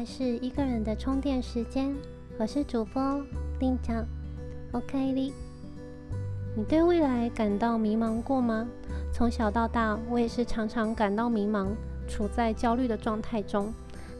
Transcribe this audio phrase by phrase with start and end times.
[0.00, 1.94] 在是一个人的充电时间，
[2.38, 3.22] 我是主播
[3.58, 4.02] 令长
[4.72, 5.30] ，OK 哩。
[6.56, 8.66] 你对未来感到迷茫过吗？
[9.12, 11.68] 从小到大，我也是常常感到迷茫，
[12.08, 13.74] 处在焦虑的状态中。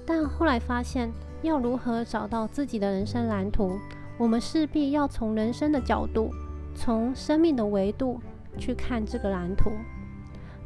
[0.04, 3.78] 但后来发现，要如何找到自己的人生蓝图，
[4.18, 6.30] 我们势必要从人生的角度，
[6.74, 8.20] 从生命的维度
[8.58, 9.70] 去看这个蓝图。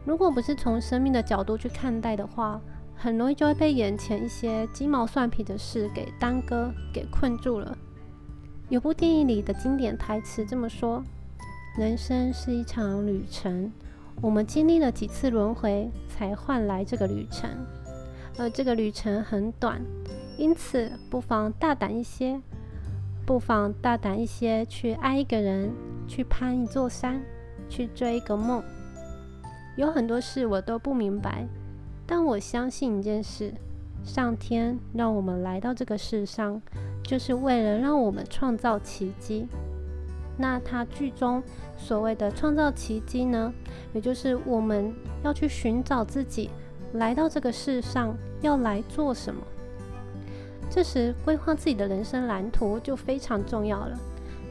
[0.04, 2.60] 如果不是从生命的角度去看待的话，
[2.96, 7.76] 很容易就会被眼前一些鸡毛蒜皮的事给耽搁、给困住了。
[8.70, 11.04] 有部电影里的经典台词这么说
[11.76, 13.70] ：“人生是一场旅程，
[14.22, 17.50] 我们经历了几次轮回，才换来这个旅程。
[18.38, 19.80] 而这个旅程很短，
[20.38, 22.40] 因此不妨大胆一些，
[23.26, 25.70] 不妨大胆一些去爱一个人，
[26.08, 27.20] 去攀一座山，
[27.68, 28.62] 去追一个梦。
[29.76, 31.46] 有很多事我都不明白。”
[32.06, 33.52] 但我相信一件事：
[34.04, 36.60] 上天让我们来到这个世上，
[37.02, 39.46] 就是为了让我们创造奇迹。
[40.36, 41.42] 那他剧中
[41.78, 43.52] 所谓的创造奇迹呢？
[43.92, 44.92] 也就是我们
[45.22, 46.50] 要去寻找自己
[46.94, 49.40] 来到这个世上要来做什么。
[50.68, 53.96] 这时规划自己的人生蓝图就非常重要了。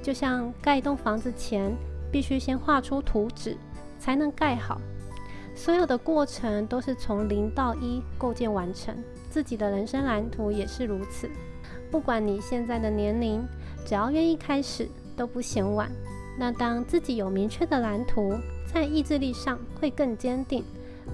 [0.01, 1.75] 就像盖一栋房子前，
[2.11, 3.57] 必须先画出图纸，
[3.99, 4.79] 才能盖好。
[5.55, 8.95] 所有的过程都是从零到一构建完成，
[9.29, 11.29] 自己的人生蓝图也是如此。
[11.91, 13.45] 不管你现在的年龄，
[13.85, 15.91] 只要愿意开始，都不嫌晚。
[16.37, 18.33] 那当自己有明确的蓝图，
[18.65, 20.63] 在意志力上会更坚定、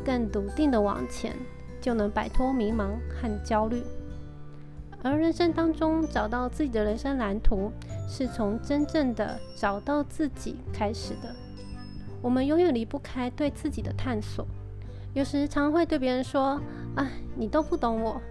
[0.06, 1.36] 更笃定的往前，
[1.82, 3.84] 就能摆脱迷茫和焦虑。
[5.04, 7.72] 而人生当中找到自己的人生蓝图，
[8.08, 11.36] 是从真正的找到自己开始的。
[12.22, 14.46] 我们永远离不开对自己的探索，
[15.14, 16.62] 有时常会对别人说
[16.96, 18.22] ：“啊，你都不懂我。”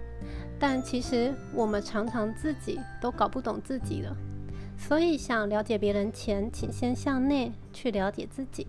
[0.60, 4.16] 但其实我们常常自己都搞不懂自己了。
[4.76, 8.66] 所以想了解别人前，请先向内去了解自己。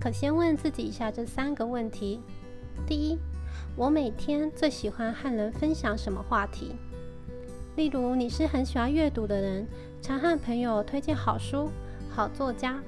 [0.00, 2.20] 可先问自己以下这三个问题：
[2.86, 3.18] 第一，
[3.76, 6.74] 我每天最喜欢和人分享什么话题？
[7.76, 9.66] 例如，你是很喜欢阅读的人，
[10.02, 11.70] 常和朋友推荐好书、
[12.10, 12.80] 好作家。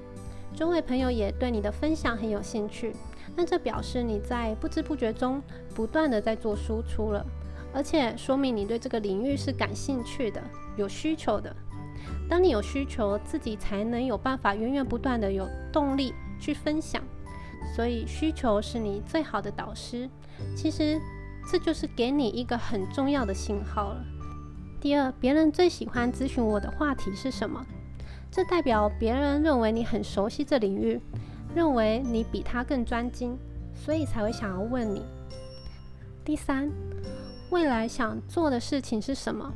[0.54, 2.94] 周围朋友也对你的分享很有兴趣，
[3.34, 5.42] 那这表示你在不知不觉中
[5.74, 7.24] 不断的在做输出了，
[7.72, 10.42] 而且说明你对这个领域是感兴趣的、
[10.76, 11.54] 有需求的。
[12.28, 17.02] 当你有需求，自己才能有办法源源不断的有动力去分享。
[17.74, 20.08] 所以需求是你最好的导师。
[20.54, 21.00] 其实
[21.50, 24.04] 这就是给你一个很重要的信号了。
[24.80, 27.64] 第二，别人最喜欢咨询我的话题是什么？
[28.32, 30.98] 这代表别人认为你很熟悉这领域，
[31.54, 33.36] 认为你比他更专精，
[33.74, 35.04] 所以才会想要问你。
[36.24, 36.70] 第三，
[37.50, 39.52] 未来想做的事情是什么？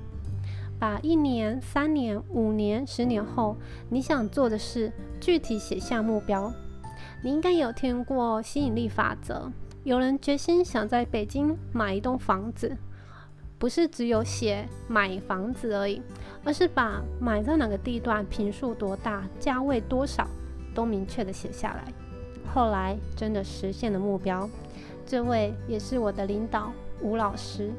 [0.79, 3.57] 把一年、三年、五年、十年后
[3.89, 6.53] 你想做的事具体写下目标。
[7.23, 9.51] 你应该有听过吸引力法则，
[9.85, 12.77] 有人决心想在北京买一栋房子。
[13.59, 16.03] 不是只有写买房子而已，
[16.45, 20.27] 而是把买在哪个地段、平数多大、价位多少
[20.75, 21.85] 都明确的写下来。
[22.53, 24.49] 后来真的实现了目标。
[25.07, 27.71] 这位也是我的领导吴老师。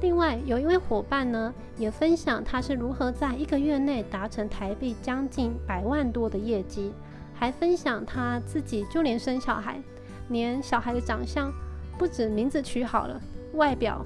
[0.00, 6.92] 另外有一位伙伴呢，也分享他是如何在一个月内达成台币将近百万多的业绩，
[7.34, 9.80] 还分享他自己就连生小孩，
[10.28, 11.52] 连小孩的长相
[11.98, 13.20] 不止名字取好了，
[13.54, 14.04] 外表。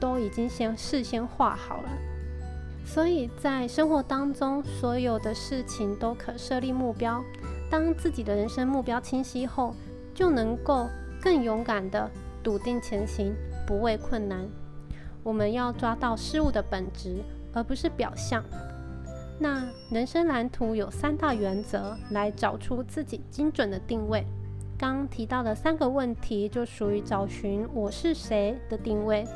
[0.00, 1.88] 都已经先事先画好了，
[2.84, 7.22] 所以在生活当中，所有的事情都可设立目标。
[7.70, 9.74] 当自己的人生目标清晰后，
[10.14, 10.86] 就能够
[11.20, 12.10] 更勇敢的
[12.42, 13.34] 笃定前行，
[13.66, 14.48] 不畏困难。
[15.22, 17.22] 我们要抓到事物的本质，
[17.52, 18.42] 而不是表象。
[19.38, 24.24] 那人生蓝图有三大原则，来找出自己精准的定位。
[24.78, 29.26] 刚提到的三个问题，就属于找寻我是谁的定位。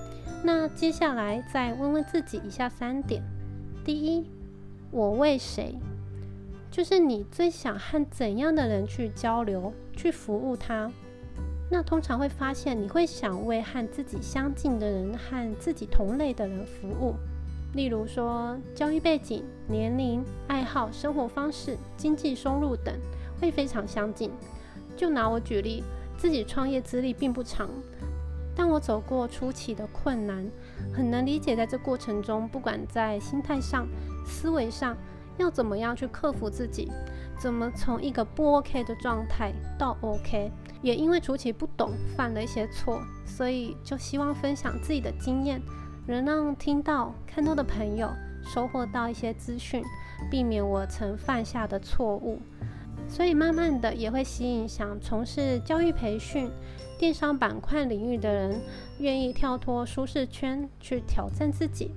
[0.44, 3.22] 那接下来再问问自己以下三点：
[3.84, 4.26] 第一，
[4.90, 5.76] 我为谁？
[6.68, 10.90] 就是你最想和怎样的人去交流、去服务他？
[11.70, 17.14] 那通常会发现，你会想为和自己相近的人、和自己同类的人服务。
[17.74, 22.94] 例如说，教育背景、年龄、爱好、生活方式、经济收入等
[23.40, 24.30] 会非常相近。
[24.96, 25.84] 就拿我举例，
[26.18, 27.70] 自己创业资历并不长。
[28.54, 30.46] 但我走过初期的困难，
[30.94, 33.87] 很能理解，在这过程中，不管在心态上、
[34.26, 34.96] 思维上，
[35.38, 36.90] 要怎么样去克服自己，
[37.38, 40.52] 怎么从一个不 OK 的状态到 OK，
[40.82, 45.60] 也因为初期不懂，犯了一些错，所以就希望分享自己的经验，
[46.06, 48.10] 能让听到、看到的朋友
[48.44, 49.82] 收获到一些资讯，
[50.31, 52.40] 避免我曾犯下的错误。
[53.12, 56.50] 所以慢慢的也会吸引想从事教育培训、
[56.98, 58.58] 电商板块领域的人，
[59.00, 61.90] 愿意跳脱舒适圈去挑战自己，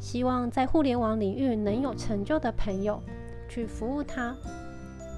[0.00, 3.02] 希望在互联网领域能有成就的朋友
[3.50, 4.34] 去服务他。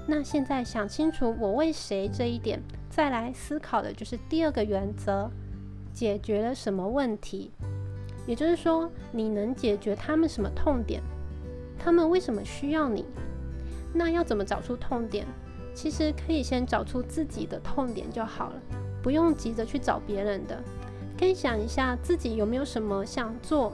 [0.05, 5.31] 那现在想清楚我为谁这一点，再来思考的就是第二个原则：
[5.93, 7.49] 解决了什么问题？
[8.27, 11.01] 也就是说，你能解决他们什么痛点？
[11.79, 13.05] 他们为什么需要你？
[13.97, 15.25] 那要怎么找出痛点？
[15.73, 18.61] 其实可以先找出自己的痛点就好了，
[19.01, 20.61] 不用急着去找别人的。
[21.17, 23.71] 可以想一下自己有没有什么想做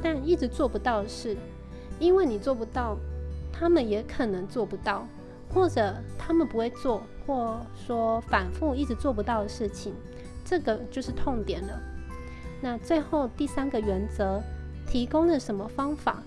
[0.00, 1.36] 但一直做不到的事，
[1.98, 2.96] 因为你做不到，
[3.52, 5.04] 他们也可能做不到，
[5.52, 9.94] 或者他们不会做，或说反复一直做不到的事情，
[10.44, 11.80] 这个就是痛点了。
[12.60, 14.40] 那最后第三个原则，
[14.86, 16.22] 提供了什么方法？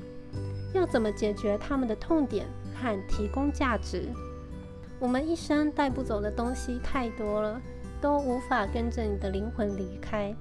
[0.74, 2.46] 要怎么解决他们的痛点？
[2.82, 4.08] 和提供价值。
[5.00, 7.62] 我们一生带不走的东西太多了，
[8.02, 10.34] 都无法跟着你的灵魂离开。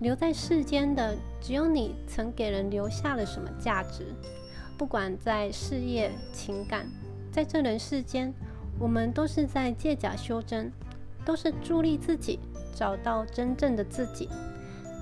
[0.00, 4.06] 留在世间的，只有你曾给人留下了什么价值。
[4.76, 6.88] 不管在事业、情感，
[7.32, 8.32] 在这人世间，
[8.78, 10.72] 我们都是在借假修真，
[11.24, 12.38] 都是助力自己
[12.72, 14.28] 找到真正的自己。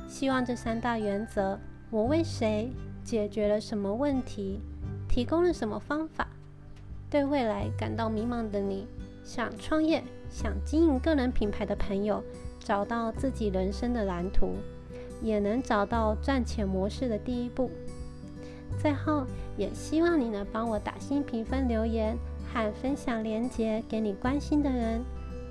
[0.08, 1.58] 希望这三大原则：
[1.90, 2.72] 我为谁
[3.04, 4.62] 解决了什么问题，
[5.06, 6.25] 提供了什么方法。
[7.08, 8.86] 对未来感到迷茫的你，
[9.24, 12.22] 想创业、想经营个人品牌的朋友，
[12.58, 14.54] 找到自己人生的蓝图，
[15.22, 17.70] 也能找到赚钱模式的第一步。
[18.78, 19.24] 最后，
[19.56, 22.16] 也希望你能帮我打新评分、留言
[22.52, 25.02] 和分享链接给你关心的人，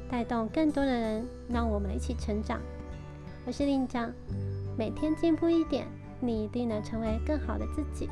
[0.09, 2.59] 带动更多的人，让我们一起成长。
[3.45, 4.11] 我是令长，
[4.77, 5.87] 每天进步一点，
[6.19, 8.09] 你一定能成为更好的自己。